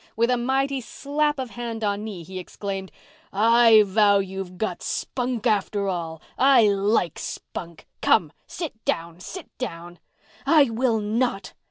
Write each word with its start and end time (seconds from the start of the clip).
With 0.15 0.31
a 0.31 0.35
mighty 0.37 0.81
slap 0.81 1.37
of 1.37 1.51
hand 1.51 1.83
on 1.83 2.03
knee 2.03 2.23
he 2.23 2.39
exclaimed, 2.39 2.91
"I 3.31 3.83
vow 3.85 4.17
you've 4.17 4.57
got 4.57 4.81
spunk, 4.81 5.45
after 5.45 5.87
all—I 5.89 6.63
like 6.69 7.19
spunk. 7.19 7.85
Come, 8.01 8.31
sit 8.47 8.83
down—sit 8.83 9.55
down!" 9.59 9.99
"I 10.43 10.71
will 10.71 10.99
not." 10.99 11.53